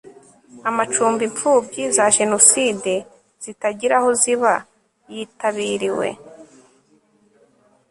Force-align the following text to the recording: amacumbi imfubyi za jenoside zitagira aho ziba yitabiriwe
amacumbi 0.69 1.23
imfubyi 1.29 1.83
za 1.95 2.05
jenoside 2.17 2.93
zitagira 3.43 3.95
aho 3.99 4.09
ziba 4.21 4.53
yitabiriwe 5.13 6.07